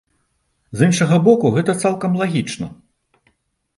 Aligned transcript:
З 0.79 0.87
іншага 0.91 1.19
боку, 1.29 1.45
гэта 1.57 1.77
цалкам 1.85 2.11
лагічна. 2.25 2.67